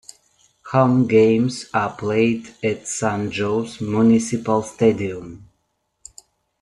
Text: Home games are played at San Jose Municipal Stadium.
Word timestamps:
Home 0.71 1.05
games 1.05 1.67
are 1.75 1.95
played 1.95 2.55
at 2.63 2.87
San 2.87 3.31
Jose 3.31 3.85
Municipal 3.85 4.63
Stadium. 4.63 5.47